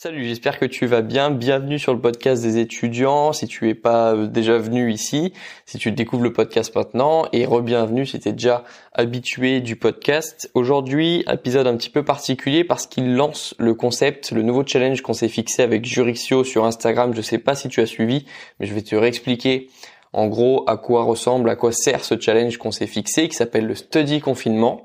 [0.00, 1.28] Salut, j'espère que tu vas bien.
[1.32, 3.32] Bienvenue sur le podcast des étudiants.
[3.32, 5.32] Si tu es pas euh, déjà venu ici,
[5.66, 10.52] si tu découvres le podcast maintenant, et re-bienvenue si tu es déjà habitué du podcast.
[10.54, 15.14] Aujourd'hui, épisode un petit peu particulier parce qu'il lance le concept, le nouveau challenge qu'on
[15.14, 17.12] s'est fixé avec Jurixio sur Instagram.
[17.12, 18.24] Je sais pas si tu as suivi,
[18.60, 19.68] mais je vais te réexpliquer
[20.12, 23.66] en gros à quoi ressemble, à quoi sert ce challenge qu'on s'est fixé qui s'appelle
[23.66, 24.84] le study confinement.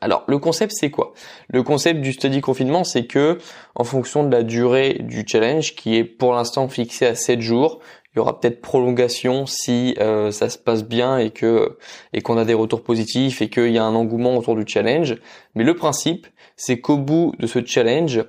[0.00, 1.12] Alors, le concept, c'est quoi?
[1.48, 3.38] Le concept du study confinement, c'est que,
[3.74, 7.80] en fonction de la durée du challenge, qui est pour l'instant fixé à 7 jours,
[8.12, 11.78] il y aura peut-être prolongation si euh, ça se passe bien et que
[12.12, 15.16] et qu'on a des retours positifs et qu'il y a un engouement autour du challenge.
[15.54, 16.26] Mais le principe,
[16.56, 18.24] c'est qu'au bout de ce challenge,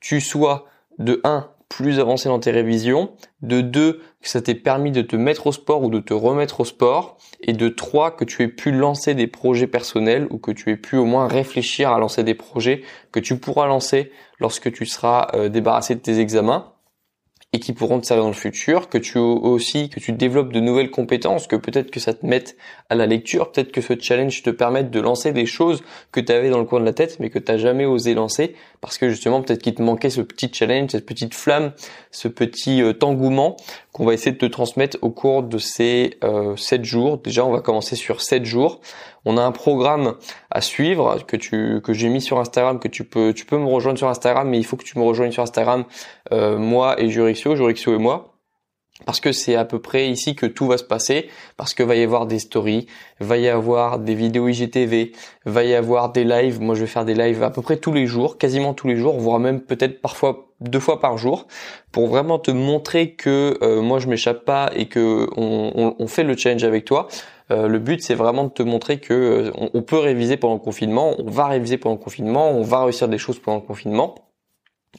[0.00, 0.66] tu sois
[0.98, 5.16] de 1 plus avancé dans tes révisions, de deux, que ça t'ait permis de te
[5.16, 8.48] mettre au sport ou de te remettre au sport, et de trois, que tu aies
[8.48, 12.24] pu lancer des projets personnels ou que tu aies pu au moins réfléchir à lancer
[12.24, 16.74] des projets que tu pourras lancer lorsque tu seras euh, débarrassé de tes examens
[17.54, 20.60] et qui pourront te servir dans le futur, que tu aussi que tu développes de
[20.60, 22.56] nouvelles compétences, que peut-être que ça te mette
[22.88, 26.32] à la lecture, peut-être que ce challenge te permette de lancer des choses que tu
[26.32, 28.96] avais dans le coin de la tête mais que tu n'as jamais osé lancer parce
[28.96, 31.72] que justement peut-être qu'il te manquait ce petit challenge, cette petite flamme,
[32.10, 33.56] ce petit euh, engouement
[33.92, 37.18] qu'on va essayer de te transmettre au cours de ces euh, 7 jours.
[37.18, 38.80] Déjà, on va commencer sur 7 jours.
[39.24, 40.14] On a un programme
[40.50, 43.98] à suivre que que j'ai mis sur Instagram que tu peux tu peux me rejoindre
[43.98, 45.84] sur Instagram mais il faut que tu me rejoignes sur Instagram
[46.32, 48.31] euh, moi et Jurixio, Jurixio et moi
[49.04, 51.96] parce que c'est à peu près ici que tout va se passer, parce que va
[51.96, 52.86] y avoir des stories,
[53.20, 55.12] va y avoir des vidéos IGTV,
[55.44, 56.60] va y avoir des lives.
[56.60, 58.96] Moi, je vais faire des lives à peu près tous les jours, quasiment tous les
[58.96, 61.46] jours, voire même peut-être parfois deux fois par jour,
[61.90, 66.36] pour vraiment te montrer que euh, moi je m'échappe pas et que on, fait le
[66.36, 67.08] challenge avec toi.
[67.50, 70.60] Euh, le but, c'est vraiment de te montrer que euh, on, peut réviser pendant le
[70.60, 74.14] confinement, on va réviser pendant le confinement, on va réussir des choses pendant le confinement.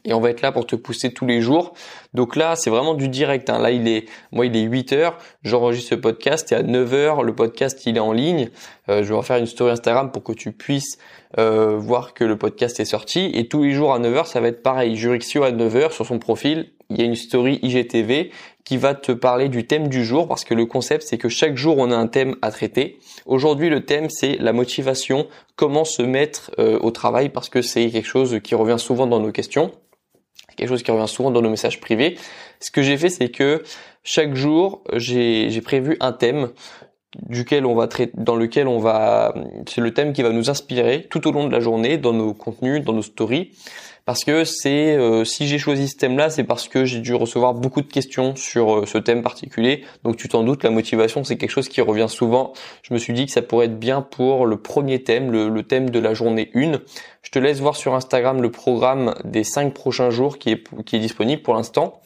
[0.05, 1.73] Et on va être là pour te pousser tous les jours.
[2.13, 3.49] Donc là, c'est vraiment du direct.
[3.49, 3.59] Hein.
[3.59, 5.17] Là, il est, moi, il est 8 heures.
[5.43, 8.49] J'enregistre ce podcast et à 9 heures, le podcast, il est en ligne.
[8.89, 10.97] Euh, je vais en faire une story Instagram pour que tu puisses
[11.35, 13.31] voir que le podcast est sorti.
[13.33, 14.95] Et tous les jours à 9 heures, ça va être pareil.
[14.95, 16.69] Jurixio à 9 heures sur son profil.
[16.89, 18.29] Il y a une story IGTV
[18.63, 21.57] qui va te parler du thème du jour parce que le concept c'est que chaque
[21.57, 22.99] jour on a un thème à traiter.
[23.25, 27.89] Aujourd'hui le thème c'est la motivation, comment se mettre euh, au travail parce que c'est
[27.89, 29.71] quelque chose qui revient souvent dans nos questions,
[30.55, 32.17] quelque chose qui revient souvent dans nos messages privés.
[32.59, 33.63] Ce que j'ai fait c'est que
[34.03, 36.49] chaque jour j'ai prévu un thème
[37.29, 39.35] duquel on va traiter, dans lequel on va,
[39.67, 42.33] c'est le thème qui va nous inspirer tout au long de la journée dans nos
[42.33, 43.51] contenus, dans nos stories
[44.05, 47.53] parce que c'est euh, si j'ai choisi ce thème-là, c'est parce que j'ai dû recevoir
[47.53, 49.85] beaucoup de questions sur euh, ce thème particulier.
[50.03, 52.53] Donc tu t'en doutes, la motivation c'est quelque chose qui revient souvent.
[52.81, 55.89] Je me suis dit que ça pourrait être bien pour le premier thème, le, thème
[55.89, 56.81] de la journée 1.
[57.21, 60.97] Je te laisse voir sur Instagram le programme des 5 prochains jours qui est, qui
[60.97, 62.02] est disponible pour l'instant.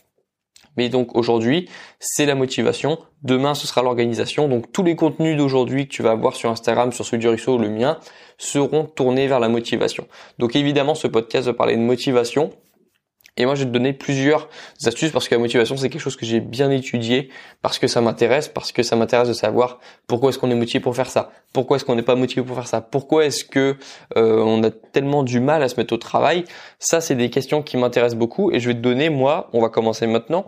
[0.78, 3.00] Mais donc aujourd'hui, c'est la motivation.
[3.24, 4.48] Demain, ce sera l'organisation.
[4.48, 7.58] Donc tous les contenus d'aujourd'hui que tu vas avoir sur Instagram, sur celui du ou
[7.58, 8.00] le mien,
[8.38, 10.08] seront tournés vers la motivation.
[10.40, 12.52] Donc évidemment, ce podcast va parler de motivation.
[13.38, 14.50] Et moi, je vais te donner plusieurs
[14.84, 17.30] astuces parce que la motivation, c'est quelque chose que j'ai bien étudié,
[17.62, 20.80] parce que ça m'intéresse, parce que ça m'intéresse de savoir pourquoi est-ce qu'on est motivé
[20.80, 23.78] pour faire ça, pourquoi est-ce qu'on n'est pas motivé pour faire ça, pourquoi est-ce que
[24.18, 26.46] euh, on a tellement du mal à se mettre au travail?
[26.80, 29.70] Ça, c'est des questions qui m'intéressent beaucoup et je vais te donner, moi, on va
[29.70, 30.48] commencer maintenant,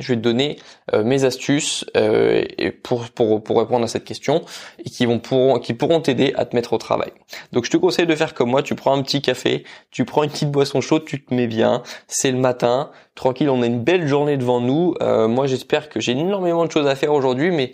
[0.00, 0.58] je vais te donner
[0.92, 2.44] euh, mes astuces euh,
[2.82, 4.42] pour, pour, pour répondre à cette question
[4.84, 7.12] et qui vont pourront qui pourront t'aider à te mettre au travail.
[7.52, 10.24] Donc je te conseille de faire comme moi, tu prends un petit café, tu prends
[10.24, 13.82] une petite boisson chaude, tu te mets bien, c'est le matin, tranquille, on a une
[13.82, 14.94] belle journée devant nous.
[15.00, 17.72] Euh, moi j'espère que j'ai énormément de choses à faire aujourd'hui, mais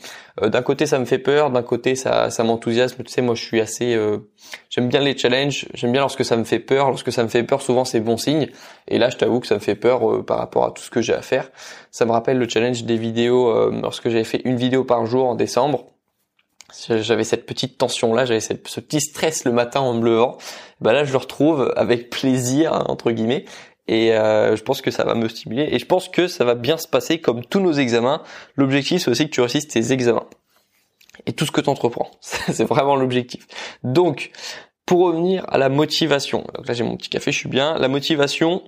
[0.48, 3.02] d'un côté ça me fait peur, d'un côté ça, ça m'enthousiasme.
[3.02, 3.98] Tu sais, moi je suis assez,
[4.70, 6.88] j'aime bien les challenges, j'aime bien lorsque ça me fait peur.
[6.88, 8.48] Lorsque ça me fait peur, souvent c'est bon signe.
[8.88, 11.00] Et là je t'avoue que ça me fait peur par rapport à tout ce que
[11.02, 11.50] j'ai à faire.
[11.90, 15.26] Ça me rappelle le challenge des vidéos euh, lorsque j'avais fait une vidéo par jour
[15.26, 15.86] en décembre.
[16.88, 20.38] J'avais cette petite tension là, j'avais ce petit stress le matin en me levant.
[20.80, 23.44] Bah là, je le retrouve avec plaisir entre guillemets.
[23.88, 25.68] Et euh, je pense que ça va me stimuler.
[25.70, 28.22] Et je pense que ça va bien se passer comme tous nos examens.
[28.56, 30.26] L'objectif, c'est aussi que tu réussisses tes examens.
[31.26, 32.10] Et tout ce que tu entreprends.
[32.20, 33.46] c'est vraiment l'objectif.
[33.82, 34.30] Donc,
[34.86, 36.44] pour revenir à la motivation.
[36.54, 37.78] Donc là, j'ai mon petit café, je suis bien.
[37.78, 38.62] La motivation,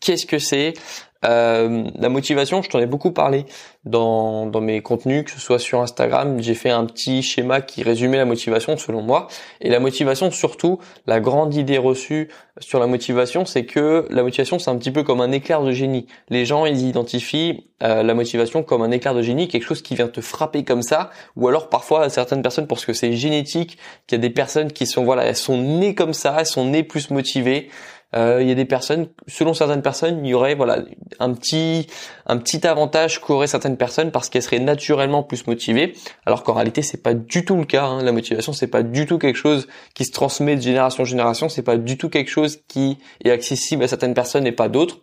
[0.00, 0.74] qu'est-ce que c'est?
[1.24, 3.46] Euh, la motivation, je t'en ai beaucoup parlé
[3.84, 6.40] dans, dans mes contenus, que ce soit sur Instagram.
[6.40, 9.28] J'ai fait un petit schéma qui résumait la motivation selon moi.
[9.60, 12.28] Et la motivation, surtout, la grande idée reçue
[12.58, 15.72] sur la motivation, c'est que la motivation, c'est un petit peu comme un éclair de
[15.72, 16.06] génie.
[16.28, 19.94] Les gens, ils identifient euh, la motivation comme un éclair de génie, quelque chose qui
[19.94, 21.10] vient te frapper comme ça.
[21.36, 24.86] Ou alors parfois, certaines personnes, parce que c'est génétique, qu'il y a des personnes qui
[24.86, 27.70] sont, voilà, sont nées comme ça, elles sont nées plus motivées.
[28.14, 30.84] Euh, il y a des personnes, selon certaines personnes, il y aurait voilà
[31.18, 31.86] un petit
[32.26, 35.94] un petit avantage qu'auraient certaines personnes parce qu'elles seraient naturellement plus motivées,
[36.26, 37.84] alors qu'en réalité c'est pas du tout le cas.
[37.84, 38.02] Hein.
[38.02, 41.48] La motivation c'est pas du tout quelque chose qui se transmet de génération en génération,
[41.48, 45.00] c'est pas du tout quelque chose qui est accessible à certaines personnes et pas d'autres.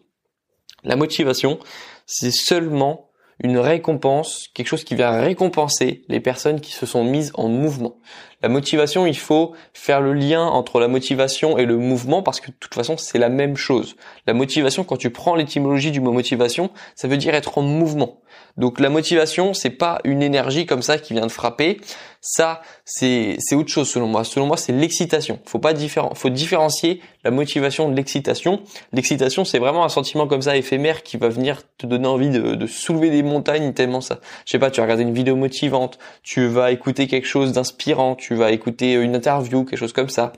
[0.84, 1.60] La motivation,
[2.06, 3.09] c'est seulement
[3.42, 7.96] une récompense, quelque chose qui vient récompenser les personnes qui se sont mises en mouvement.
[8.42, 12.52] La motivation, il faut faire le lien entre la motivation et le mouvement parce que
[12.52, 13.96] de toute façon, c'est la même chose.
[14.28, 18.22] La motivation, quand tu prends l'étymologie du mot motivation, ça veut dire être en mouvement.
[18.58, 21.80] Donc la motivation, c'est pas une énergie comme ça qui vient de frapper.
[22.22, 24.24] Ça, c'est autre chose selon moi.
[24.24, 25.40] Selon moi, c'est l'excitation.
[25.46, 28.62] Faut pas différen, faut différencier la motivation de l'excitation.
[28.92, 32.56] L'excitation, c'est vraiment un sentiment comme ça éphémère qui va venir te donner envie de,
[32.56, 34.20] de soulever des montagnes tellement ça.
[34.46, 38.16] Je sais pas, tu vas regarder une vidéo motivante, tu vas écouter quelque chose d'inspirant,
[38.16, 40.34] tu vas écouter une interview, quelque chose comme ça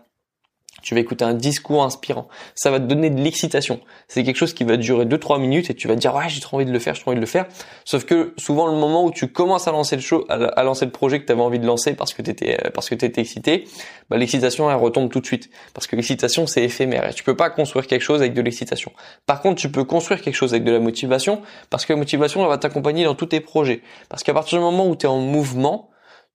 [0.81, 2.27] tu vas écouter un discours inspirant.
[2.55, 3.79] Ça va te donner de l'excitation.
[4.07, 6.41] C'est quelque chose qui va durer 2-3 minutes et tu vas te dire ouais j'ai
[6.41, 7.45] trop envie de le faire, j'ai trop envie de le faire.
[7.85, 10.91] Sauf que souvent le moment où tu commences à lancer le show, à lancer le
[10.91, 13.65] projet que tu avais envie de lancer parce que t'étais parce que t'étais excité,
[14.09, 17.35] bah, l'excitation elle retombe tout de suite parce que l'excitation c'est éphémère et tu peux
[17.35, 18.91] pas construire quelque chose avec de l'excitation.
[19.25, 22.41] Par contre tu peux construire quelque chose avec de la motivation parce que la motivation
[22.41, 23.81] elle va t'accompagner dans tous tes projets.
[24.09, 25.90] Parce qu'à partir du moment où tu es en mouvement,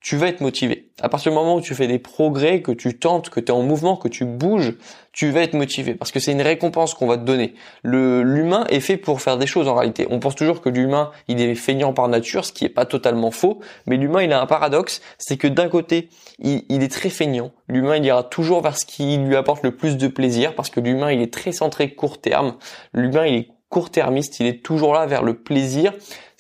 [0.07, 0.89] tu vas être motivé.
[1.03, 3.51] À partir du moment où tu fais des progrès, que tu tentes, que tu es
[3.51, 4.75] en mouvement, que tu bouges,
[5.11, 7.55] tu vas être motivé parce que c'est une récompense qu'on va te donner.
[7.83, 10.07] Le l'humain est fait pour faire des choses en réalité.
[10.09, 13.33] On pense toujours que l'humain, il est feignant par nature, ce qui est pas totalement
[13.33, 16.09] faux, mais l'humain, il a un paradoxe, c'est que d'un côté,
[16.39, 17.51] il, il, est très feignant.
[17.67, 20.79] L'humain, il ira toujours vers ce qui lui apporte le plus de plaisir parce que
[20.79, 22.55] l'humain, il est très centré court terme.
[22.93, 25.93] L'humain, il est court-termiste, il est toujours là vers le plaisir.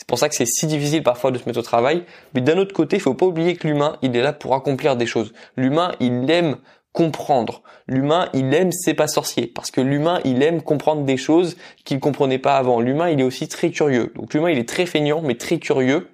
[0.06, 2.04] C'est pour ça que c'est si difficile parfois de se mettre au travail.
[2.32, 4.94] Mais d'un autre côté, il faut pas oublier que l'humain, il est là pour accomplir
[4.94, 5.32] des choses.
[5.56, 6.58] L'humain, il aime
[6.92, 7.62] comprendre.
[7.88, 11.98] L'humain, il aime c'est pas sorcier parce que l'humain, il aime comprendre des choses qu'il
[11.98, 12.80] comprenait pas avant.
[12.80, 14.12] L'humain, il est aussi très curieux.
[14.14, 16.08] Donc l'humain, il est très feignant mais très curieux.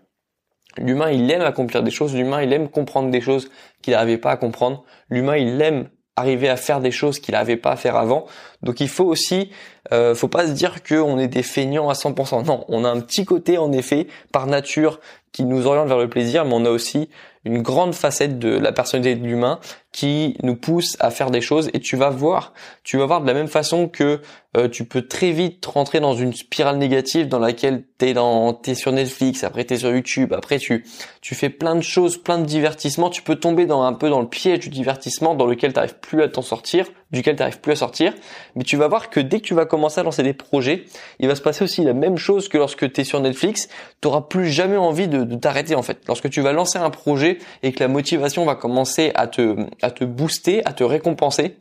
[0.78, 2.14] L'humain, il aime accomplir des choses.
[2.16, 3.50] L'humain, il aime comprendre des choses
[3.82, 4.84] qu'il n'arrivait pas à comprendre.
[5.10, 8.26] L'humain, il aime arriver à faire des choses qu'il n'avait pas à faire avant.
[8.62, 9.50] Donc il faut aussi,
[9.92, 12.44] euh, faut pas se dire qu'on est des feignants à 100%.
[12.44, 15.00] Non, on a un petit côté en effet par nature
[15.32, 17.08] qui nous oriente vers le plaisir, mais on a aussi
[17.44, 19.58] une grande facette de la personnalité de l'humain
[19.92, 21.68] qui nous pousse à faire des choses.
[21.74, 24.20] Et tu vas voir, tu vas voir de la même façon que
[24.56, 28.74] euh, tu peux très vite rentrer dans une spirale négative dans laquelle t'es dans t'es
[28.74, 30.84] sur Netflix, après t'es sur YouTube, après tu
[31.22, 34.20] tu fais plein de choses, plein de divertissements, tu peux tomber dans un peu dans
[34.20, 37.76] le piège du divertissement dans lequel t'arrives plus à t'en sortir, duquel t'arrives plus à
[37.76, 38.12] sortir,
[38.54, 40.84] mais tu vas voir que dès que tu vas commencer à lancer des projets,
[41.18, 43.68] il va se passer aussi la même chose que lorsque tu es sur Netflix,
[44.02, 45.98] tu n'auras plus jamais envie de t'arrêter en fait.
[46.08, 47.31] Lorsque tu vas lancer un projet
[47.62, 51.56] et que la motivation va commencer à te booster, à te récompenser,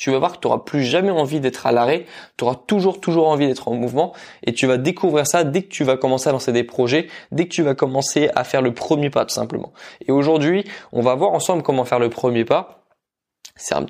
[0.00, 2.06] tu vas voir que tu n'auras plus jamais envie d'être à l'arrêt,
[2.38, 4.14] tu auras toujours toujours envie d'être en mouvement
[4.46, 7.44] et tu vas découvrir ça dès que tu vas commencer à lancer des projets, dès
[7.44, 9.74] que tu vas commencer à faire le premier pas tout simplement.
[10.06, 12.78] Et aujourd'hui, on va voir ensemble comment faire le premier pas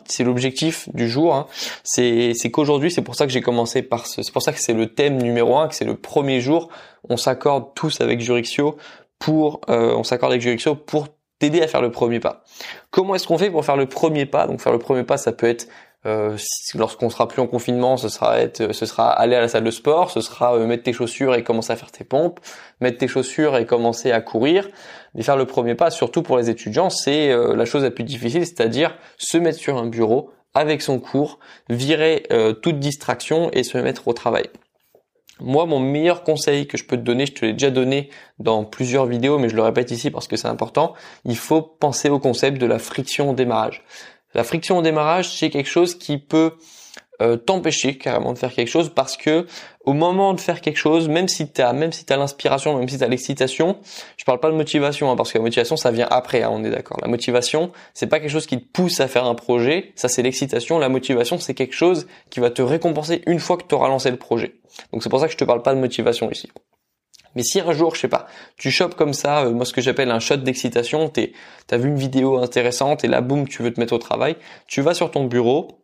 [0.07, 1.33] c'est l'objectif du jour.
[1.33, 1.47] Hein.
[1.85, 4.73] C'est qu'aujourd'hui, c'est pour ça que j'ai commencé par ce, c'est pour ça que c'est
[4.73, 6.71] le thème numéro un, que c'est le premier jour.
[7.09, 8.77] On s'accorde tous avec Jurixio
[9.29, 11.09] euh, on s'accorde avec Jurixio pour
[11.39, 12.45] t'aider à faire le premier pas.
[12.91, 14.47] Comment est-ce qu'on fait pour faire le premier pas?
[14.47, 15.69] Donc faire le premier pas, ça peut être
[16.07, 16.37] euh,
[16.75, 19.71] lorsqu'on sera plus en confinement, ce sera être, ce sera aller à la salle de
[19.71, 22.41] sport, ce sera euh, mettre tes chaussures et commencer à faire tes pompes,
[22.81, 24.69] mettre tes chaussures et commencer à courir.
[25.15, 28.05] Mais faire le premier pas, surtout pour les étudiants, c'est euh, la chose la plus
[28.05, 32.27] difficile, c'est-à-dire se mettre sur un bureau avec son cours, virer
[32.61, 34.51] toute distraction et se mettre au travail.
[35.41, 38.65] Moi, mon meilleur conseil que je peux te donner, je te l'ai déjà donné dans
[38.65, 40.95] plusieurs vidéos, mais je le répète ici parce que c'est important,
[41.25, 43.83] il faut penser au concept de la friction au démarrage.
[44.35, 46.53] La friction au démarrage, c'est quelque chose qui peut
[47.21, 49.47] euh, t'empêcher carrément de faire quelque chose parce que
[49.85, 52.89] au moment de faire quelque chose, même si tu as même si tu l'inspiration, même
[52.89, 53.79] si tu as l'excitation,
[54.17, 56.65] je parle pas de motivation hein, parce que la motivation ça vient après, hein, on
[56.65, 56.99] est d'accord.
[57.03, 60.23] La motivation, c'est pas quelque chose qui te pousse à faire un projet, ça c'est
[60.23, 63.89] l'excitation, la motivation c'est quelque chose qui va te récompenser une fois que tu auras
[63.89, 64.55] lancé le projet.
[64.93, 66.51] Donc c'est pour ça que je te parle pas de motivation ici.
[67.37, 69.81] Mais si un jour, je sais pas, tu chopes comme ça, euh, moi ce que
[69.81, 73.79] j'appelle un shot d'excitation, t'as vu une vidéo intéressante et là, boum, tu veux te
[73.79, 74.37] mettre au travail,
[74.67, 75.81] tu vas sur ton bureau,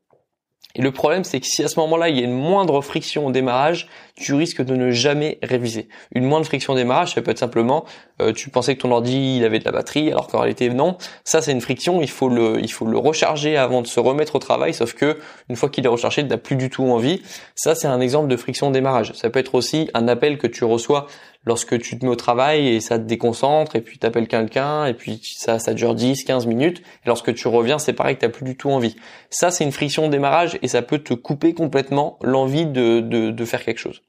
[0.76, 3.26] et le problème, c'est que si à ce moment-là, il y a une moindre friction
[3.26, 5.88] au démarrage, tu risques de ne jamais réviser.
[6.14, 7.87] Une moindre friction au démarrage, ça peut être simplement,
[8.21, 10.99] euh, tu pensais que ton ordi, il avait de la batterie, alors qu'en réalité, non.
[11.25, 14.37] Ça, c'est une friction, il faut le, il faut le recharger avant de se remettre
[14.37, 15.18] au travail, sauf que,
[15.49, 17.23] une fois qu'il est rechargé, tu n'as plus du tout envie.
[17.54, 19.14] Ça, c'est un exemple de friction au démarrage.
[19.14, 21.06] Ça peut être aussi un appel que tu reçois
[21.47, 24.85] lorsque tu te mets au travail et ça te déconcentre et puis tu appelles quelqu'un
[24.85, 28.26] et puis ça ça dure 10 15 minutes et lorsque tu reviens c'est pareil que
[28.26, 28.97] tu plus du tout envie.
[29.31, 33.31] Ça c'est une friction de démarrage et ça peut te couper complètement l'envie de, de,
[33.31, 34.03] de faire quelque chose.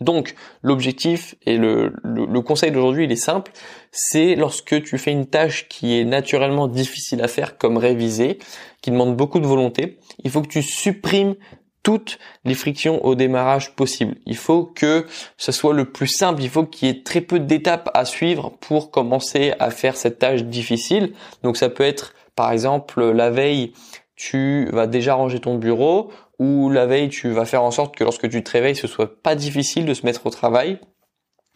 [0.00, 3.52] Donc l'objectif et le, le, conseil d'aujourd'hui il est simple,
[3.92, 8.38] c'est lorsque tu fais une tâche qui est naturellement difficile à faire comme réviser,
[8.80, 11.36] qui demande beaucoup de volonté, il faut que tu supprimes
[11.82, 14.16] toutes les frictions au démarrage possibles.
[14.26, 17.40] Il faut que ce soit le plus simple, il faut qu'il y ait très peu
[17.40, 21.12] d'étapes à suivre pour commencer à faire cette tâche difficile.
[21.42, 23.72] Donc ça peut être par exemple la veille,
[24.16, 28.04] tu vas déjà ranger ton bureau, ou la veille tu vas faire en sorte que
[28.04, 30.78] lorsque tu te réveilles ce soit pas difficile de se mettre au travail,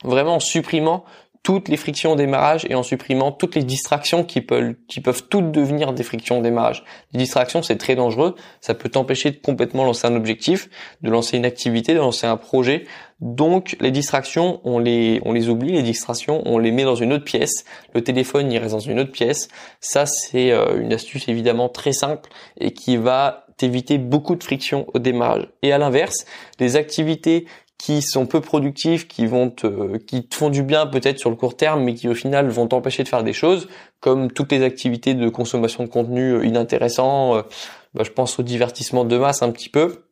[0.04, 1.04] vraiment en supprimant
[1.46, 4.74] toutes les frictions au démarrage et en supprimant toutes les distractions qui peuvent,
[5.30, 6.82] toutes devenir des frictions au démarrage.
[7.12, 8.34] Les distractions, c'est très dangereux.
[8.60, 10.68] Ça peut t'empêcher de complètement lancer un objectif,
[11.02, 12.84] de lancer une activité, de lancer un projet.
[13.20, 15.70] Donc, les distractions, on les, on les oublie.
[15.70, 17.64] Les distractions, on les met dans une autre pièce.
[17.94, 19.46] Le téléphone, il reste dans une autre pièce.
[19.78, 24.86] Ça, c'est euh, une astuce évidemment très simple et qui va t'éviter beaucoup de friction
[24.94, 25.48] au démarrage.
[25.62, 26.26] Et à l'inverse,
[26.58, 27.46] les activités
[27.78, 31.36] qui sont peu productives, qui vont te, qui te font du bien peut-être sur le
[31.36, 33.68] court terme, mais qui au final vont t'empêcher de faire des choses,
[34.00, 37.42] comme toutes les activités de consommation de contenu euh, inintéressant, euh,
[37.94, 40.04] bah, je pense au divertissement de masse un petit peu,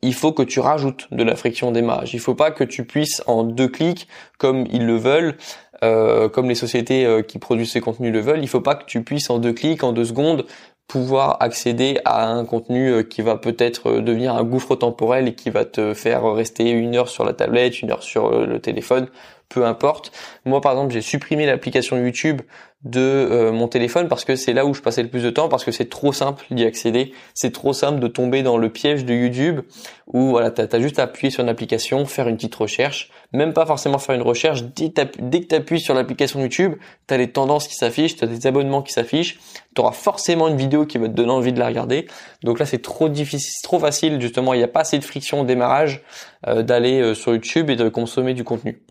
[0.00, 2.14] il faut que tu rajoutes de la friction au démarrage.
[2.14, 4.08] Il faut pas que tu puisses en deux clics,
[4.38, 5.36] comme ils le veulent,
[5.84, 9.02] euh, comme les sociétés qui produisent ces contenus le veulent, il faut pas que tu
[9.02, 10.46] puisses en deux clics, en deux secondes,
[10.92, 15.34] pouvoir accéder à un contenu euh, qui va peut-être euh, devenir un gouffre temporel et
[15.34, 18.58] qui va te faire rester une heure sur la tablette, une heure sur euh, le
[18.58, 19.08] téléphone,
[19.48, 20.12] peu importe.
[20.44, 22.42] Moi par exemple j'ai supprimé l'application YouTube
[22.84, 25.64] de mon téléphone parce que c'est là où je passais le plus de temps parce
[25.64, 29.14] que c'est trop simple d'y accéder, c'est trop simple de tomber dans le piège de
[29.14, 29.60] YouTube
[30.06, 33.52] où voilà t'as as juste à appuyer sur une application, faire une petite recherche, même
[33.52, 34.62] pas forcément faire une recherche.
[34.64, 36.74] Dès, que tu appuies sur l'application YouTube,
[37.08, 39.38] tu as les tendances qui s'affichent, tu as des abonnements qui s'affichent,
[39.74, 42.06] tu auras forcément une vidéo qui va te donner envie de la regarder.
[42.42, 44.54] Donc là, c'est trop difficile, trop facile justement.
[44.54, 46.02] Il n'y a pas assez de friction au démarrage
[46.46, 48.82] euh, d'aller euh, sur YouTube et de consommer du contenu.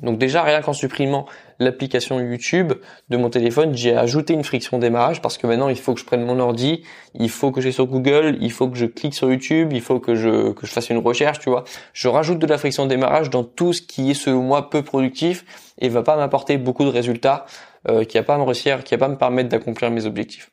[0.00, 1.26] Donc déjà, rien qu'en supprimant
[1.58, 2.72] l'application YouTube
[3.08, 6.04] de mon téléphone, j'ai ajouté une friction démarrage parce que maintenant il faut que je
[6.04, 6.82] prenne mon ordi,
[7.14, 10.00] il faut que j'aille sur Google, il faut que je clique sur YouTube, il faut
[10.00, 11.64] que je, que je fasse une recherche, tu vois.
[11.92, 15.44] Je rajoute de la friction démarrage dans tout ce qui est selon moi peu productif
[15.78, 17.46] et va pas m'apporter beaucoup de résultats,
[17.88, 20.51] euh, qui va pas me réussir, qui va pas me permettre d'accomplir mes objectifs.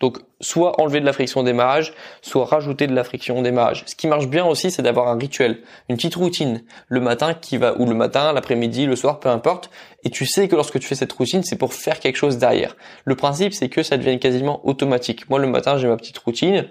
[0.00, 3.82] Donc soit enlever de la friction au démarrage, soit rajouter de la friction au démarrage.
[3.86, 7.56] Ce qui marche bien aussi, c'est d'avoir un rituel, une petite routine le matin qui
[7.56, 9.70] va ou le matin, l'après-midi, le soir, peu importe.
[10.04, 12.76] Et tu sais que lorsque tu fais cette routine, c'est pour faire quelque chose derrière.
[13.04, 15.28] Le principe, c'est que ça devient quasiment automatique.
[15.28, 16.68] Moi, le matin, j'ai ma petite routine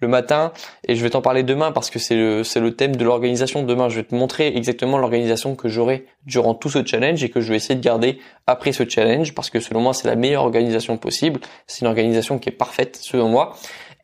[0.00, 0.52] le matin
[0.86, 3.62] et je vais t'en parler demain parce que c'est le, c'est le thème de l'organisation.
[3.62, 7.40] Demain, je vais te montrer exactement l'organisation que j'aurai durant tout ce challenge et que
[7.40, 10.44] je vais essayer de garder après ce challenge parce que selon moi, c'est la meilleure
[10.44, 11.40] organisation possible.
[11.66, 13.54] C'est une organisation qui est parfaite selon moi.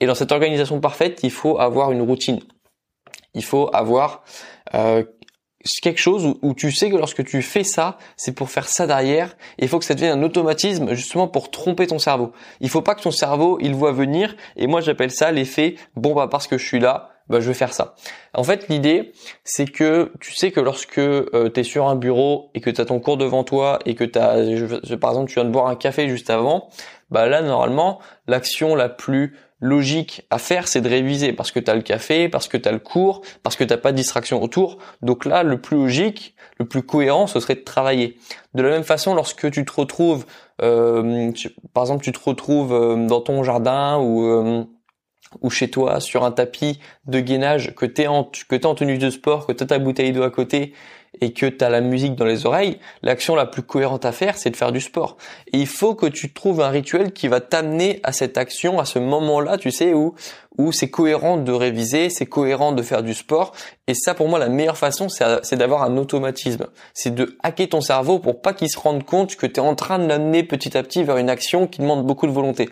[0.01, 2.41] Et dans cette organisation parfaite, il faut avoir une routine.
[3.35, 4.25] Il faut avoir
[4.75, 5.05] euh,
[5.81, 9.37] quelque chose où, tu sais que lorsque tu fais ça, c'est pour faire ça derrière.
[9.59, 12.33] il faut que ça devienne un automatisme justement pour tromper ton cerveau.
[12.61, 14.37] Il faut pas que ton cerveau il voit venir.
[14.57, 17.55] Et moi j'appelle ça l'effet bon bah parce que je suis là, bah je vais
[17.55, 17.95] faire ça.
[18.35, 19.13] En fait l'idée
[19.45, 22.81] c'est que tu sais que lorsque euh, tu es sur un bureau et que tu
[22.81, 24.37] as ton cours devant toi et que tu as
[24.97, 26.69] par exemple tu viens de boire un café juste avant,
[27.11, 31.71] bah là normalement l'action la plus logique à faire, c'est de réviser parce que tu
[31.71, 34.43] as le café, parce que tu as le cours, parce que tu pas de distraction
[34.43, 34.79] autour.
[35.03, 38.19] Donc là, le plus logique, le plus cohérent, ce serait de travailler.
[38.55, 40.27] De la même façon, lorsque tu te retrouves,
[40.63, 41.33] euh,
[41.73, 44.65] par exemple, tu te retrouves euh, dans ton jardin ou euh,
[45.43, 48.99] ou chez toi sur un tapis de gainage que t'es en que t'es en tenue
[48.99, 50.73] de sport, que t'as ta bouteille d'eau à côté
[51.21, 54.37] et que tu as la musique dans les oreilles, l'action la plus cohérente à faire,
[54.37, 55.17] c'est de faire du sport.
[55.53, 58.85] Et il faut que tu trouves un rituel qui va t'amener à cette action, à
[58.85, 60.15] ce moment-là, tu sais, où,
[60.59, 63.53] où c'est cohérent de réviser, c'est cohérent de faire du sport.
[63.87, 66.67] Et ça, pour moi, la meilleure façon, c'est d'avoir un automatisme.
[66.95, 69.75] C'est de hacker ton cerveau pour pas qu'il se rende compte que tu es en
[69.75, 72.69] train de l'amener petit à petit vers une action qui demande beaucoup de volonté.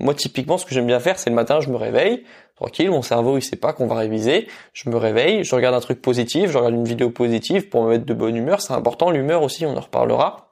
[0.00, 2.24] Moi, typiquement, ce que j'aime bien faire, c'est le matin, je me réveille,
[2.62, 4.46] tranquille, mon cerveau, il sait pas qu'on va réviser.
[4.72, 7.90] Je me réveille, je regarde un truc positif, je regarde une vidéo positive pour me
[7.90, 8.60] mettre de bonne humeur.
[8.60, 10.48] C'est important, l'humeur aussi, on en reparlera.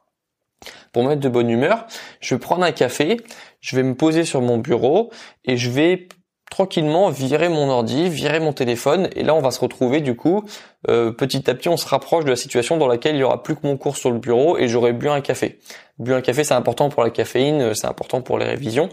[0.93, 1.87] Pour me mettre de bonne humeur,
[2.21, 3.19] je vais prendre un café,
[3.61, 5.11] je vais me poser sur mon bureau
[5.45, 6.09] et je vais
[6.51, 10.45] tranquillement virer mon ordi, virer mon téléphone, et là on va se retrouver du coup,
[10.89, 13.41] euh, petit à petit on se rapproche de la situation dans laquelle il y aura
[13.45, 15.61] plus que mon cours sur le bureau et j'aurai bu un café.
[16.01, 18.89] Bu un café c'est important pour la caféine, c'est important pour les révisions.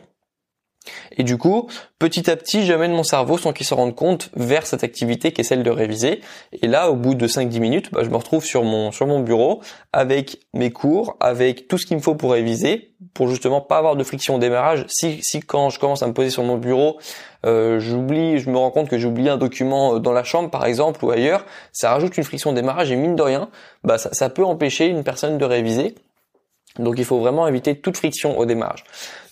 [1.17, 1.67] Et du coup,
[2.00, 5.41] petit à petit, j'amène mon cerveau sans qu'il se rende compte vers cette activité qui
[5.41, 6.22] est celle de réviser.
[6.53, 9.62] Et là, au bout de 5-10 minutes, bah, je me retrouve sur mon, bureau
[9.94, 13.96] avec mes cours, avec tout ce qu'il me faut pour réviser, pour justement pas avoir
[13.96, 14.86] de friction au démarrage.
[14.88, 17.00] Si, si quand je commence à me poser sur mon bureau,
[17.46, 20.50] euh, j'oublie, je me rends compte que j'ai oublié un document euh, dans la chambre
[20.50, 23.50] par exemple ou ailleurs, ça rajoute une friction au démarrage et mine de rien,
[23.84, 25.96] bah ça peut empêcher une personne de réviser.
[26.79, 28.84] Donc il faut vraiment éviter toute friction au démarrage.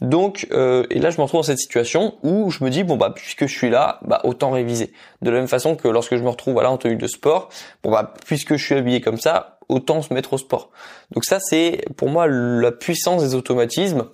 [0.02, 2.98] Donc euh, et là je me retrouve dans cette situation où je me dis bon
[2.98, 4.92] bah puisque je suis là, bah autant réviser.
[5.22, 7.50] De la même façon que lorsque je me retrouve voilà en tenue de sport,
[7.84, 10.70] bon bah puisque je suis habillé comme ça, autant se mettre au sport.
[11.12, 14.06] Donc ça c'est pour moi la puissance des automatismes.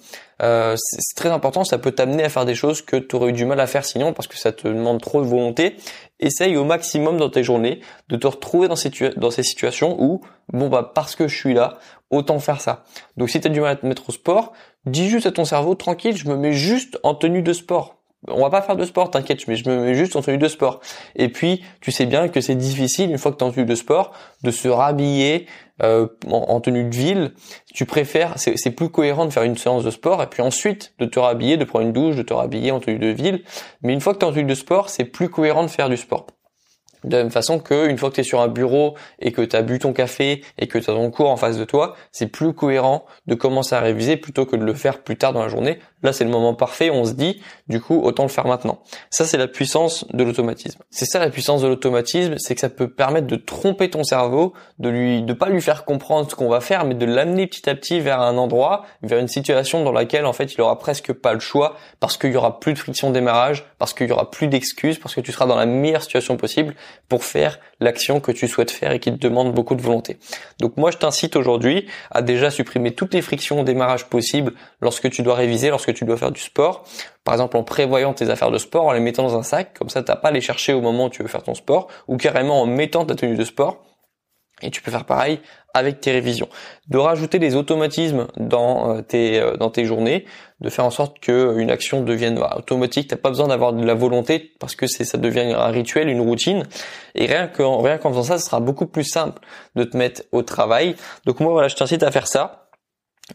[0.42, 3.34] Euh, c'est très important, ça peut t'amener à faire des choses que tu aurais eu
[3.34, 5.76] du mal à faire sinon parce que ça te demande trop de volonté.
[6.20, 7.80] Essaye au maximum dans tes journées
[8.10, 11.54] de te retrouver dans ces, dans ces situations où, bon bah parce que je suis
[11.54, 11.78] là,
[12.10, 12.84] autant faire ça.
[13.18, 14.54] Donc si tu as du mal à te mettre au sport,
[14.86, 18.42] dis juste à ton cerveau, tranquille, je me mets juste en tenue de sport on
[18.42, 20.80] va pas faire de sport, t'inquiète, mais je me mets juste en tenue de sport.
[21.16, 23.66] Et puis, tu sais bien que c'est difficile, une fois que tu es en tenue
[23.66, 24.12] de sport,
[24.44, 25.48] de se rhabiller
[25.82, 27.34] euh, en, tenue de ville.
[27.74, 31.06] Tu préfères, c'est plus cohérent de faire une séance de sport et puis ensuite de
[31.06, 33.44] te rhabiller, de prendre une douche, de te rhabiller en tenue de ville.
[33.82, 35.90] Mais une fois que tu es en tenue de sport, c'est plus cohérent de faire
[35.90, 36.28] du sport.
[37.04, 39.42] De la même façon que une fois que tu es sur un bureau et que
[39.42, 41.96] tu as bu ton café et que tu as ton cours en face de toi,
[42.12, 45.42] c'est plus cohérent de commencer à réviser plutôt que de le faire plus tard dans
[45.42, 45.80] la journée.
[46.04, 48.80] Là, c'est le moment parfait, on se dit, du coup, autant le faire maintenant.
[49.10, 50.80] Ça, c'est la puissance de l'automatisme.
[50.90, 54.54] C'est ça la puissance de l'automatisme, c'est que ça peut permettre de tromper ton cerveau,
[54.80, 57.70] de lui, de pas lui faire comprendre ce qu'on va faire, mais de l'amener petit
[57.70, 61.14] à petit vers un endroit, vers une situation dans laquelle, en fait, il aura presque
[61.14, 64.32] pas le choix parce qu'il y aura plus de friction démarrage, parce qu'il y aura
[64.32, 66.76] plus d'excuses, parce que tu seras dans la meilleure situation possible
[67.10, 70.18] pour faire l'action que tu souhaites faire et qui te demande beaucoup de volonté.
[70.60, 75.10] Donc moi, je t'incite aujourd'hui à déjà supprimer toutes les frictions au démarrage possibles lorsque
[75.10, 76.84] tu dois réviser, lorsque tu dois faire du sport.
[77.24, 79.90] Par exemple, en prévoyant tes affaires de sport, en les mettant dans un sac, comme
[79.90, 82.18] ça, t'as pas à les chercher au moment où tu veux faire ton sport, ou
[82.18, 83.84] carrément en mettant ta tenue de sport.
[84.64, 85.40] Et tu peux faire pareil
[85.74, 86.50] avec tes révisions.
[86.88, 90.26] De rajouter des automatismes dans euh, tes euh, dans tes journées,
[90.60, 93.08] de faire en sorte que une action devienne bah, automatique.
[93.08, 96.64] T'as pas besoin d'avoir de la volonté parce que ça devient un rituel, une routine.
[97.16, 99.42] Et rien qu'en rien qu'en faisant ça, ce sera beaucoup plus simple
[99.76, 100.96] de te mettre au travail.
[101.26, 102.61] Donc moi voilà, je t'incite à faire ça.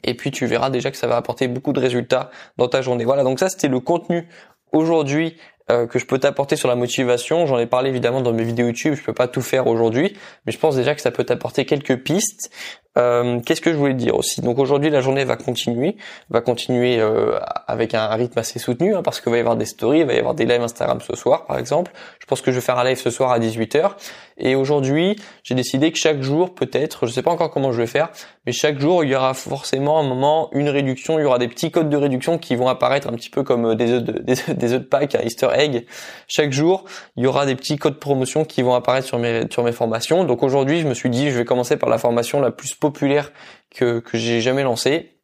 [0.04, 3.04] Et puis tu verras déjà que ça va apporter beaucoup de résultats dans ta journée.
[3.04, 4.28] Voilà, donc ça c'était le contenu
[4.72, 5.36] aujourd'hui
[5.70, 7.46] euh, que je peux t'apporter sur la motivation.
[7.46, 10.52] J'en ai parlé évidemment dans mes vidéos YouTube, je peux pas tout faire aujourd'hui, mais
[10.52, 12.50] je pense déjà que ça peut t'apporter quelques pistes.
[12.96, 14.40] Euh, Qu'est-ce que je voulais dire aussi?
[14.40, 15.96] Donc aujourd'hui la journée va continuer,
[16.30, 19.66] va continuer euh, avec un rythme assez soutenu, hein, parce qu'il va y avoir des
[19.66, 21.92] stories, il va y avoir des lives Instagram ce soir par exemple.
[22.20, 23.92] Je pense que je vais faire un live ce soir à 18h.
[24.38, 27.86] Et aujourd'hui j'ai décidé que chaque jour peut-être, je sais pas encore comment je vais
[27.86, 28.10] faire,
[28.46, 31.48] mais chaque jour il y aura forcément un moment une réduction, il y aura des
[31.48, 34.12] petits codes de réduction qui vont apparaître un petit peu comme des œufs de,
[34.52, 35.48] des, œufs de Pâques, un Easter
[36.28, 36.84] chaque jour,
[37.16, 40.24] il y aura des petits codes promotion qui vont apparaître sur mes, sur mes formations.
[40.24, 43.32] Donc aujourd'hui, je me suis dit, je vais commencer par la formation la plus populaire
[43.70, 45.15] que, que j'ai jamais lancée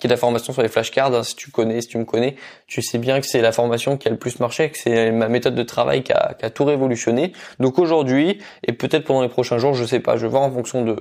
[0.00, 1.14] qui est la formation sur les flashcards.
[1.14, 3.96] Hein, si tu connais, si tu me connais, tu sais bien que c'est la formation
[3.96, 6.50] qui a le plus marché, que c'est ma méthode de travail qui a, qui a
[6.50, 7.32] tout révolutionné.
[7.60, 10.84] Donc aujourd'hui, et peut-être pendant les prochains jours, je sais pas, je voir en fonction
[10.84, 10.94] de,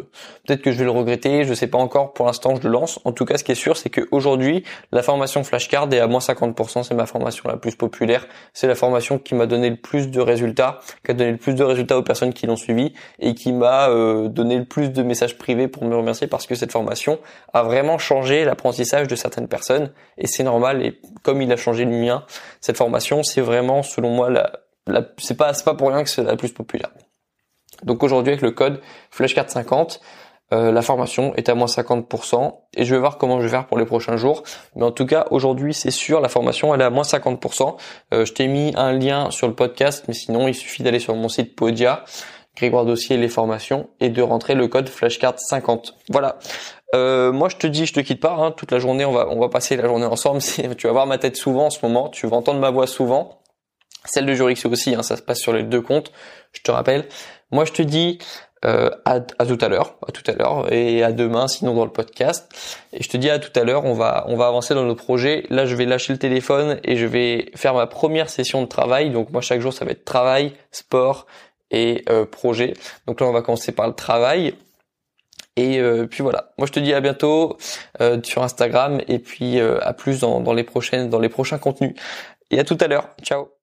[0.45, 2.99] peut-être que je vais le regretter, je sais pas encore, pour l'instant je le lance.
[3.03, 6.19] En tout cas, ce qui est sûr, c'est qu'aujourd'hui, la formation flashcard est à moins
[6.19, 10.09] 50%, c'est ma formation la plus populaire, c'est la formation qui m'a donné le plus
[10.09, 13.33] de résultats, qui a donné le plus de résultats aux personnes qui l'ont suivi et
[13.33, 16.71] qui m'a euh, donné le plus de messages privés pour me remercier parce que cette
[16.71, 17.19] formation
[17.53, 21.85] a vraiment changé l'apprentissage de certaines personnes et c'est normal et comme il a changé
[21.85, 22.25] le mien,
[22.61, 24.51] cette formation c'est vraiment selon moi la,
[25.17, 26.91] c'est pas c'est pas pour rien que c'est la plus populaire.
[27.83, 28.81] Donc aujourd'hui avec le code
[29.15, 29.99] flashcard50
[30.53, 33.65] euh, la formation est à moins 50% et je vais voir comment je vais faire
[33.65, 34.43] pour les prochains jours.
[34.75, 37.77] Mais en tout cas, aujourd'hui, c'est sûr, la formation, elle est à moins 50%.
[38.13, 41.15] Euh, je t'ai mis un lien sur le podcast, mais sinon, il suffit d'aller sur
[41.15, 42.05] mon site Podia,
[42.55, 45.93] Grégoire Dossier, les formations, et de rentrer le code flashcard50.
[46.09, 46.37] Voilà.
[46.95, 48.33] Euh, moi, je te dis, je te quitte pas.
[48.33, 50.41] Hein, toute la journée, on va, on va passer la journée ensemble.
[50.77, 52.09] tu vas voir ma tête souvent en ce moment.
[52.09, 53.41] Tu vas entendre ma voix souvent.
[54.05, 54.95] Celle de Jurix aussi.
[54.95, 56.11] Hein, ça se passe sur les deux comptes.
[56.53, 57.05] Je te rappelle.
[57.51, 58.19] Moi, je te dis
[58.63, 61.91] euh, à, tout à l'heure, à tout à l'heure et à demain, sinon dans le
[61.91, 62.49] podcast.
[62.93, 63.85] Et je te dis à tout à l'heure.
[63.85, 65.45] On va, on va avancer dans nos projets.
[65.49, 69.09] Là, je vais lâcher le téléphone et je vais faire ma première session de travail.
[69.09, 71.25] Donc moi, chaque jour, ça va être travail, sport
[71.71, 72.73] et euh, projet.
[73.05, 74.55] Donc là, on va commencer par le travail.
[75.55, 76.53] Et euh, puis voilà.
[76.57, 77.57] Moi je te dis à bientôt
[78.01, 81.57] euh, sur Instagram et puis euh, à plus dans, dans les prochaines dans les prochains
[81.57, 81.93] contenus.
[82.51, 83.09] Et à tout à l'heure.
[83.21, 83.54] Ciao.